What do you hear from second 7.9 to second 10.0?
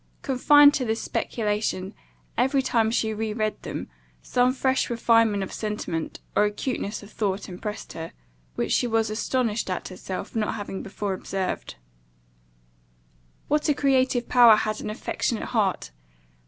her, which she was astonished at